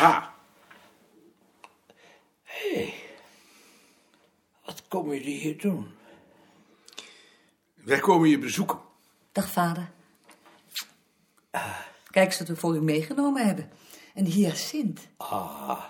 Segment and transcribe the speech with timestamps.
[0.00, 0.34] Ga.
[2.42, 2.94] Hé, hey,
[4.64, 5.94] wat kom jullie hier doen?
[7.74, 8.80] Wij komen je bezoeken.
[9.32, 9.90] Dag, vader.
[11.50, 11.78] Eh,
[12.10, 13.70] kijk eens wat we voor u meegenomen hebben.
[14.14, 15.08] Een hyacint.
[15.16, 15.84] Ah,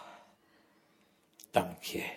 [1.51, 2.10] dank je.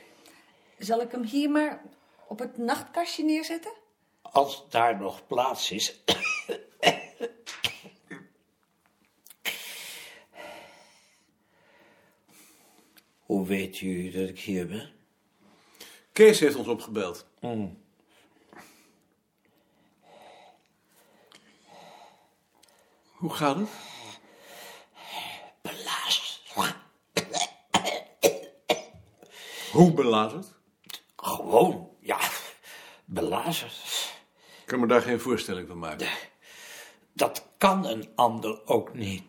[0.77, 1.81] Zal ik hem hier maar
[2.27, 3.73] op het nachtkastje neerzetten?
[4.21, 6.03] Als daar nog plaats is.
[13.33, 14.91] Hoe weet u dat ik hier ben?
[16.11, 17.25] Kees heeft ons opgebeld.
[23.11, 23.69] Hoe gaat het?
[25.61, 26.41] Belazerd.
[29.71, 30.47] Hoe belazerd?
[31.15, 32.19] Gewoon, ja,
[33.05, 34.11] belazerd.
[34.61, 36.07] Ik kan me daar geen voorstelling van maken.
[37.13, 39.23] Dat kan een ander ook niet.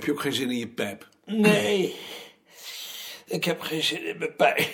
[0.00, 1.08] Heb je ook geen zin in je pijp?
[1.24, 1.96] Nee,
[3.26, 4.68] ik heb geen zin in mijn pijn.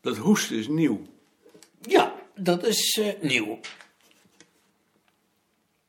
[0.00, 1.02] Dat hoesten is nieuw.
[1.80, 3.60] Ja, dat is eh, nieuw.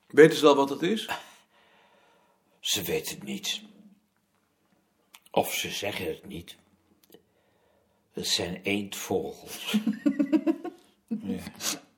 [0.08, 1.10] Weten ze al wat het is?
[2.60, 3.62] Ze weten het niet.
[5.32, 6.56] Of ze zeggen het niet.
[8.12, 9.76] Het zijn eendvogels.
[11.08, 11.44] ja.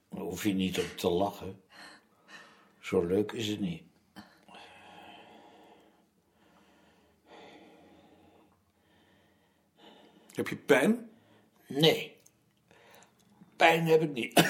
[0.09, 1.66] Daar hoef je niet op te lachen.
[2.88, 3.83] Zo leuk is het niet.
[10.33, 11.09] Heb je pijn?
[11.67, 12.15] Nee.
[13.55, 14.43] Pijn heb ik niet.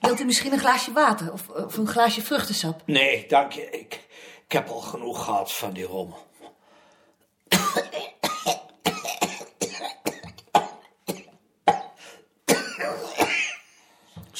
[0.00, 2.82] Wilt u misschien een glaasje water of, of een glaasje vruchtensap?
[2.86, 3.70] Nee, dank je.
[3.70, 4.06] Ik,
[4.44, 6.27] ik heb al genoeg gehad van die rommel.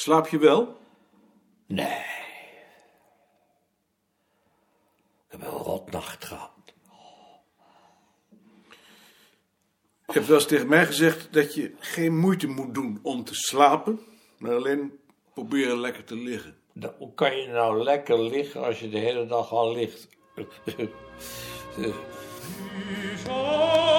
[0.09, 0.77] Slaap je wel?
[1.65, 1.85] Nee.
[5.27, 6.51] Ik heb een rotnacht gehad.
[10.05, 13.35] Je hebt wel eens tegen mij gezegd dat je geen moeite moet doen om te
[13.35, 13.99] slapen,
[14.37, 14.99] maar alleen
[15.33, 16.57] proberen lekker te liggen.
[16.73, 20.07] Nou, Hoe kan je nou lekker liggen als je de hele dag al ligt?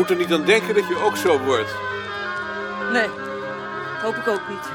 [0.00, 1.70] moet er niet aan denken dat je ook zo wordt.
[2.92, 3.08] Nee,
[4.02, 4.70] hoop ik ook niet.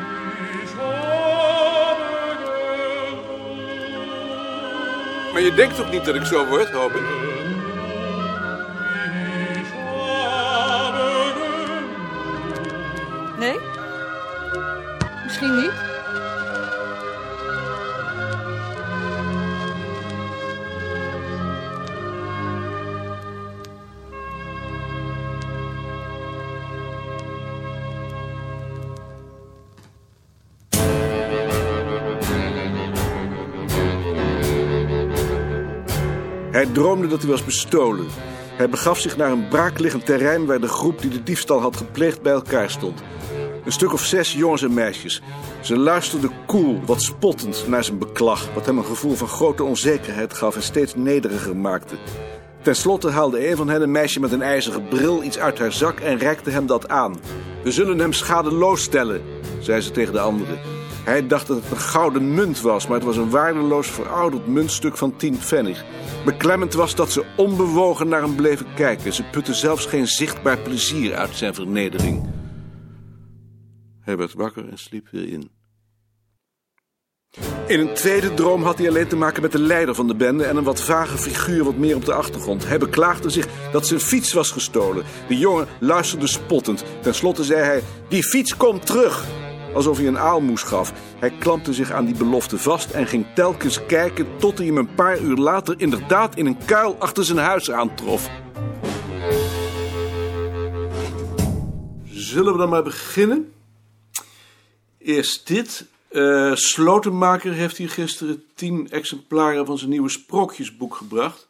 [5.33, 7.24] Maar je denkt toch niet dat ik zo word, hoop ik?
[36.75, 38.05] Droomde dat hij was bestolen.
[38.57, 42.21] Hij begaf zich naar een braakliggend terrein waar de groep die de diefstal had gepleegd
[42.21, 43.01] bij elkaar stond.
[43.65, 45.21] Een stuk of zes jongens en meisjes.
[45.61, 50.33] Ze luisterden koel, wat spottend naar zijn beklag, wat hem een gevoel van grote onzekerheid
[50.33, 51.95] gaf en steeds nederiger maakte.
[52.61, 55.73] Ten slotte haalde een van hen een meisje met een ijzeren bril iets uit haar
[55.73, 57.15] zak en reikte hem dat aan.
[57.63, 59.21] We zullen hem schadeloos stellen,
[59.59, 60.74] zei ze tegen de anderen.
[61.05, 64.97] Hij dacht dat het een gouden munt was, maar het was een waardeloos verouderd muntstuk
[64.97, 65.85] van tien pfennig.
[66.25, 69.13] Beklemmend was dat ze onbewogen naar hem bleven kijken.
[69.13, 72.29] Ze putten zelfs geen zichtbaar plezier uit zijn vernedering.
[74.01, 75.49] Hij werd wakker en sliep weer in.
[77.67, 80.43] In een tweede droom had hij alleen te maken met de leider van de bende
[80.43, 82.67] en een wat vage figuur wat meer op de achtergrond.
[82.67, 85.03] Hij beklaagde zich dat zijn fiets was gestolen.
[85.27, 86.83] De jongen luisterde spottend.
[87.01, 89.44] Ten slotte zei hij: Die fiets komt terug!
[89.75, 90.93] Alsof hij een aalmoes gaf.
[91.19, 94.93] Hij klampte zich aan die belofte vast en ging telkens kijken tot hij hem een
[94.95, 98.29] paar uur later inderdaad in een kuil achter zijn huis aantrof.
[102.05, 103.53] Zullen we dan maar beginnen?
[104.97, 105.85] Eerst dit.
[106.07, 111.47] Eh, Slotenmaker heeft hier gisteren tien exemplaren van zijn nieuwe sprookjesboek gebracht.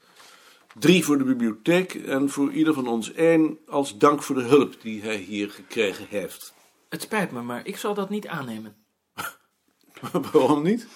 [0.80, 4.81] Drie voor de bibliotheek en voor ieder van ons één als dank voor de hulp
[4.81, 6.55] die hij hier gekregen heeft.
[6.95, 8.75] Het spijt me, maar ik zal dat niet aannemen.
[10.31, 10.88] Waarom niet?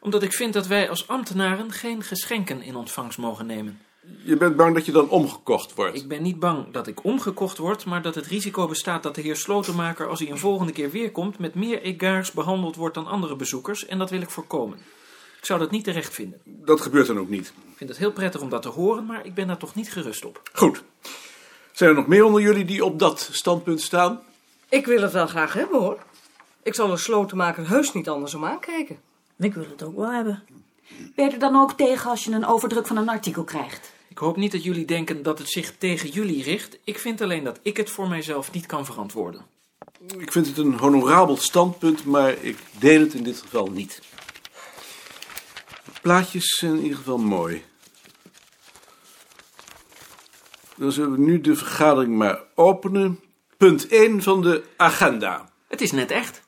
[0.00, 3.80] Omdat ik vind dat wij als ambtenaren geen geschenken in ontvangst mogen nemen.
[4.24, 5.96] Je bent bang dat je dan omgekocht wordt.
[5.96, 9.20] Ik ben niet bang dat ik omgekocht word, maar dat het risico bestaat dat de
[9.20, 13.06] heer Slotenmaker, als hij een volgende keer weer komt, met meer egaars behandeld wordt dan
[13.06, 14.78] andere bezoekers, en dat wil ik voorkomen.
[15.38, 16.40] Ik zou dat niet terecht vinden.
[16.44, 17.46] Dat gebeurt dan ook niet.
[17.46, 19.92] Ik vind het heel prettig om dat te horen, maar ik ben daar toch niet
[19.92, 20.42] gerust op.
[20.52, 20.82] Goed.
[21.72, 24.20] Zijn er nog meer onder jullie die op dat standpunt staan?
[24.68, 25.98] Ik wil het wel graag hebben hoor.
[26.62, 28.98] Ik zal een slotenmaker heus niet anders om aankijken.
[29.38, 30.42] Ik wil het ook wel hebben.
[31.14, 33.92] Ben je er dan ook tegen als je een overdruk van een artikel krijgt?
[34.08, 36.78] Ik hoop niet dat jullie denken dat het zich tegen jullie richt.
[36.84, 39.46] Ik vind alleen dat ik het voor mijzelf niet kan verantwoorden.
[40.18, 44.02] Ik vind het een honorabel standpunt, maar ik deel het in dit geval niet.
[45.84, 47.64] De plaatjes zijn in ieder geval mooi.
[50.76, 53.20] Dan zullen we nu de vergadering maar openen.
[53.58, 55.50] Punt 1 van de agenda.
[55.68, 56.42] Het is net echt.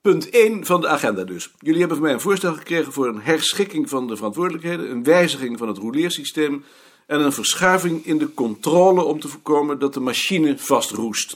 [0.00, 1.50] Punt 1 van de agenda dus.
[1.58, 5.58] Jullie hebben van mij een voorstel gekregen voor een herschikking van de verantwoordelijkheden, een wijziging
[5.58, 6.64] van het rouleersysteem
[7.06, 11.32] en een verschuiving in de controle om te voorkomen dat de machine vastroest.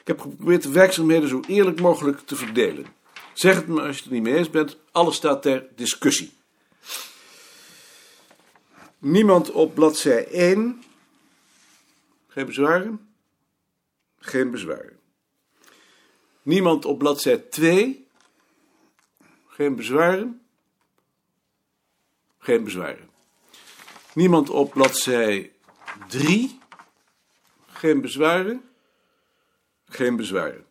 [0.00, 2.86] Ik heb geprobeerd de werkzaamheden zo eerlijk mogelijk te verdelen.
[3.32, 4.76] Zeg het me als je het er niet mee eens bent.
[4.92, 6.32] Alles staat ter discussie.
[8.98, 10.82] Niemand op bladzij 1.
[12.28, 13.07] Geen bezwaren?
[14.28, 14.98] Geen bezwaren.
[16.42, 18.06] Niemand op bladzij 2.
[19.46, 20.42] Geen bezwaren?
[22.38, 23.10] Geen bezwaren.
[24.12, 25.52] Niemand op bladzij
[26.08, 26.58] 3.
[27.66, 28.70] Geen bezwaren?
[29.84, 30.66] Geen bezwaren.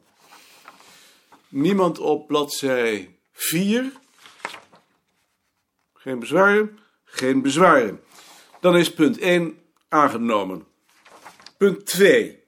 [1.48, 3.92] Niemand op bladzij 4.
[5.94, 6.80] Geen bezwaren?
[7.04, 8.04] Geen bezwaren.
[8.60, 10.68] Dan is punt 1 aangenomen.
[11.58, 12.46] Punt 2.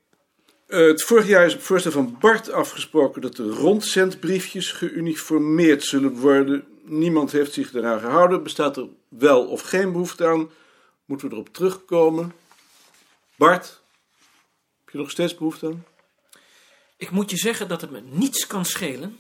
[0.70, 6.14] Eh, Het vorig jaar is op voorstel van Bart afgesproken dat de rondzendbriefjes geuniformeerd zullen
[6.14, 6.68] worden.
[6.84, 8.44] Niemand heeft zich eraan gehouden.
[8.44, 10.50] Bestaat er wel of geen behoefte aan?
[11.06, 12.34] Moeten we erop terugkomen?
[13.36, 13.82] Bart,
[14.80, 15.86] heb je nog steeds behoefte aan?
[16.98, 19.20] Ik moet je zeggen dat het me niets kan schelen.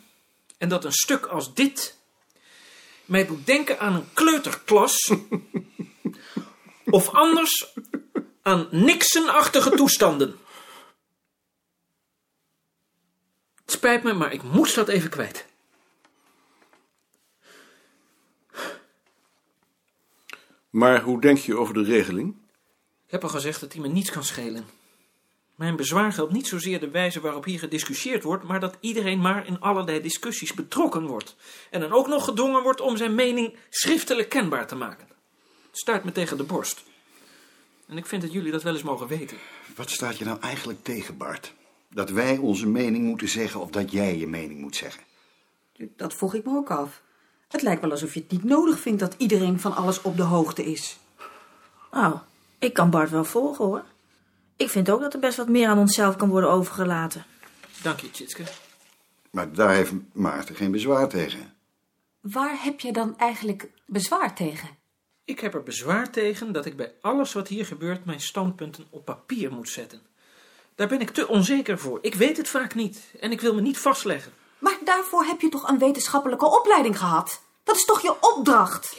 [0.58, 1.98] En dat een stuk als dit
[3.06, 5.14] mij doet denken aan een kleuterklas.
[6.90, 7.74] of anders
[8.42, 10.40] aan Nixon-achtige toestanden.
[13.69, 15.46] Het spijt me, maar ik moest dat even kwijt.
[20.70, 22.36] Maar hoe denk je over de regeling?
[23.06, 24.66] Ik heb al gezegd dat die me niets kan schelen.
[25.56, 29.48] Mijn bezwaar geldt niet zozeer de wijze waarop hier gediscussieerd wordt, maar dat iedereen maar
[29.48, 31.36] in allerlei discussies betrokken wordt.
[31.70, 35.08] En dan ook nog gedwongen wordt om zijn mening schriftelijk kenbaar te maken.
[35.70, 36.84] Het stuit me tegen de borst.
[37.88, 39.38] En ik vind dat jullie dat wel eens mogen weten.
[39.76, 41.54] Wat staat je nou eigenlijk tegen, Bart?
[41.90, 45.04] Dat wij onze mening moeten zeggen of dat jij je mening moet zeggen?
[45.96, 47.02] Dat vroeg ik me ook af.
[47.48, 50.24] Het lijkt wel alsof je het niet nodig vindt dat iedereen van alles op de
[50.24, 51.00] hoogte is.
[51.92, 52.18] Nou,
[52.60, 53.84] ik kan Bart wel volgen hoor.
[54.56, 57.26] Ik vind ook dat er best wat meer aan onszelf kan worden overgelaten.
[57.82, 58.44] Dank je, Tjitske.
[59.32, 61.54] Maar daar heeft Maarten geen bezwaar tegen.
[62.20, 64.70] Waar heb je dan eigenlijk bezwaar tegen?
[65.26, 69.06] Ik heb er bezwaar tegen dat ik bij alles wat hier gebeurt mijn standpunten op
[69.06, 70.02] papier moet zetten.
[70.80, 72.00] Daar ben ik te onzeker voor.
[72.02, 74.32] Ik weet het vaak niet en ik wil me niet vastleggen.
[74.60, 77.42] Maar daarvoor heb je toch een wetenschappelijke opleiding gehad?
[77.64, 78.98] Dat is toch je opdracht?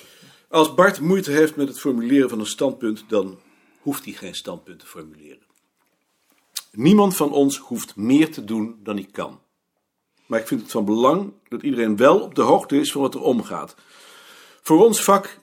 [0.48, 3.38] Als Bart moeite heeft met het formuleren van een standpunt, dan
[3.82, 5.42] hoeft hij geen standpunt te formuleren.
[6.72, 9.40] Niemand van ons hoeft meer te doen dan hij kan.
[10.26, 13.14] Maar ik vind het van belang dat iedereen wel op de hoogte is van wat
[13.14, 13.74] er omgaat.
[14.62, 15.38] Voor ons vak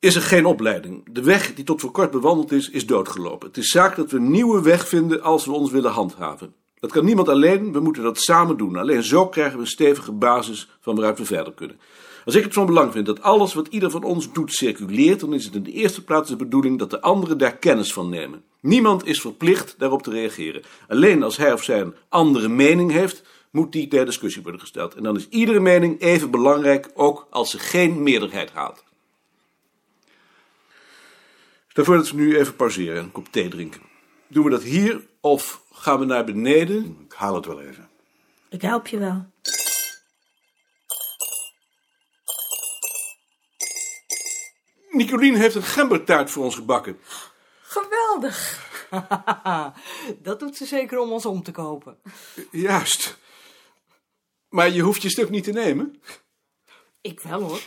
[0.00, 1.04] is er geen opleiding.
[1.12, 3.48] De weg die tot voor kort bewandeld is, is doodgelopen.
[3.48, 6.54] Het is zaak dat we een nieuwe weg vinden als we ons willen handhaven.
[6.78, 8.76] Dat kan niemand alleen, we moeten dat samen doen.
[8.76, 11.80] Alleen zo krijgen we een stevige basis van waaruit we verder kunnen.
[12.24, 15.34] Als ik het van belang vind dat alles wat ieder van ons doet circuleert, dan
[15.34, 18.42] is het in de eerste plaats de bedoeling dat de anderen daar kennis van nemen.
[18.60, 20.62] Niemand is verplicht daarop te reageren.
[20.88, 24.94] Alleen als hij of zij een andere mening heeft, moet die ter discussie worden gesteld.
[24.94, 28.84] En dan is iedere mening even belangrijk, ook als ze geen meerderheid haalt.
[31.70, 33.82] Stel voor dat we nu even pauzeren en een kop thee drinken.
[34.26, 36.96] Doen we dat hier of gaan we naar beneden?
[37.04, 37.88] Ik haal het wel even.
[38.48, 39.26] Ik help je wel.
[44.90, 46.98] Nicolien heeft een gembertaart voor ons gebakken.
[47.62, 48.68] Geweldig.
[50.22, 51.98] dat doet ze zeker om ons om te kopen.
[52.50, 53.18] Juist.
[54.48, 56.02] Maar je hoeft je stuk niet te nemen.
[57.00, 57.60] Ik wel hoor.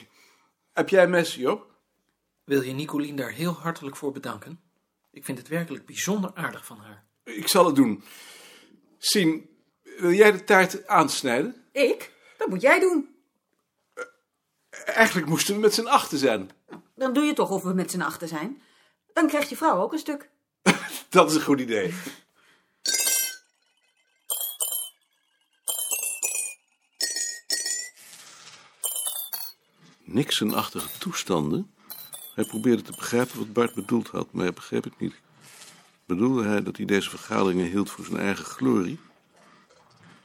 [0.73, 1.72] Heb jij een mes, Joop?
[2.43, 4.61] Wil je Nicolien daar heel hartelijk voor bedanken?
[5.11, 7.05] Ik vind het werkelijk bijzonder aardig van haar.
[7.23, 8.03] Ik zal het doen.
[8.97, 9.49] Sien,
[9.83, 11.65] wil jij de taart aansnijden?
[11.71, 12.11] Ik?
[12.37, 13.15] Dat moet jij doen.
[14.85, 16.49] Eigenlijk moesten we met z'n achten zijn.
[16.95, 18.61] Dan doe je toch of we met z'n achter zijn.
[19.13, 20.29] Dan krijgt je vrouw ook een stuk.
[21.09, 21.93] Dat is een goed idee.
[30.03, 31.73] Nixon-achtige toestanden?
[32.33, 35.15] Hij probeerde te begrijpen wat Bart bedoeld had, maar hij begreep het niet.
[36.05, 38.99] Bedoelde hij dat hij deze vergaderingen hield voor zijn eigen glorie?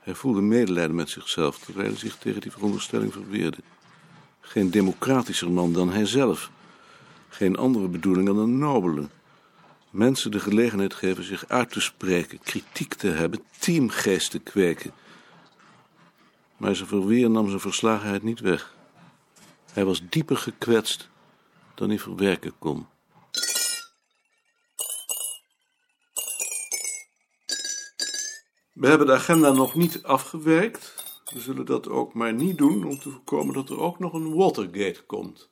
[0.00, 3.58] Hij voelde medelijden met zichzelf, terwijl hij zich tegen die veronderstelling verweerde.
[4.40, 6.50] Geen democratischer man dan hijzelf.
[7.28, 9.08] Geen andere bedoeling dan een nobele.
[9.90, 14.92] Mensen de gelegenheid geven zich uit te spreken, kritiek te hebben, teamgeest te kweken.
[16.56, 18.74] Maar zijn verweer nam zijn verslagenheid niet weg.
[19.72, 21.08] Hij was dieper gekwetst
[21.78, 22.86] dan hij verwerken kon.
[28.72, 31.04] We hebben de agenda nog niet afgewerkt.
[31.32, 34.34] We zullen dat ook maar niet doen om te voorkomen dat er ook nog een
[34.34, 35.50] Watergate komt.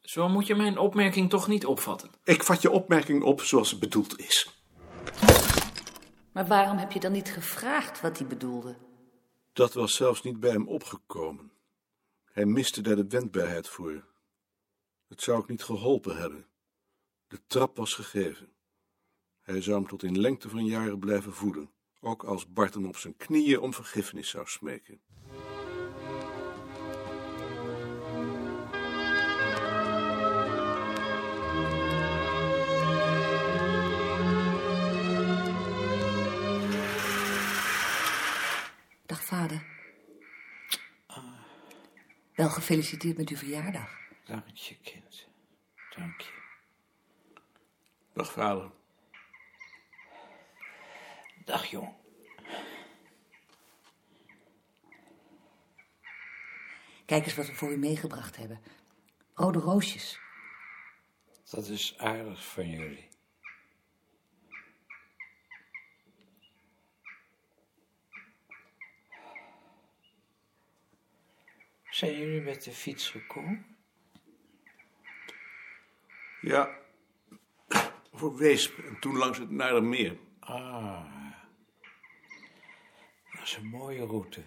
[0.00, 2.10] Zo moet je mijn opmerking toch niet opvatten.
[2.24, 4.62] Ik vat je opmerking op zoals het bedoeld is.
[6.32, 8.76] Maar waarom heb je dan niet gevraagd wat hij bedoelde?
[9.52, 11.52] Dat was zelfs niet bij hem opgekomen.
[12.24, 14.04] Hij miste daar de wendbaarheid voor.
[15.10, 16.46] Het zou ook niet geholpen hebben.
[17.26, 18.52] De trap was gegeven.
[19.40, 22.96] Hij zou hem tot in lengte van jaren blijven voeden, ook als Bart hem op
[22.96, 25.00] zijn knieën om vergiffenis zou smeken.
[39.06, 39.66] Dag vader.
[42.34, 43.99] Wel gefeliciteerd met uw verjaardag.
[44.30, 45.28] Dank je, kind.
[45.96, 46.32] Dank je.
[48.12, 48.70] Dag vader.
[51.44, 51.94] Dag, jong.
[57.06, 58.60] Kijk eens wat we voor u meegebracht hebben.
[59.34, 60.20] Rode roosjes.
[61.50, 63.08] Dat is aardig van jullie.
[71.90, 73.79] Zijn jullie met de fiets gekomen?
[76.40, 76.78] Ja,
[78.12, 80.18] voor Weesp en toen langs het Naardermeer.
[80.40, 81.04] Ah,
[83.32, 84.42] dat is een mooie route.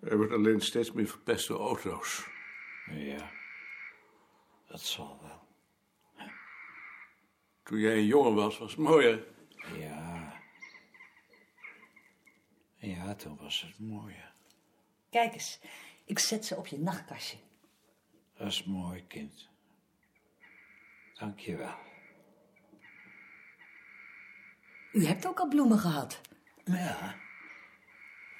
[0.00, 2.26] Er wordt alleen steeds meer verpest door auto's.
[2.90, 3.30] Ja,
[4.66, 5.42] dat zal wel.
[7.62, 9.26] Toen jij een jongen was, was het mooier.
[9.78, 10.42] Ja.
[12.76, 14.32] Ja, toen was het mooier.
[15.10, 15.60] Kijk eens,
[16.04, 17.38] ik zet ze op je nachtkastje.
[18.36, 19.48] Dat is mooi, kind.
[21.18, 21.78] Dank je wel.
[24.92, 26.20] U hebt ook al bloemen gehad.
[26.64, 27.14] Ja,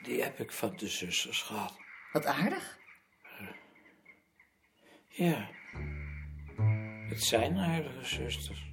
[0.02, 1.76] die heb ik van de zusters gehad.
[2.12, 2.78] Wat aardig.
[5.08, 5.50] Ja,
[7.08, 8.72] het zijn aardige zusters.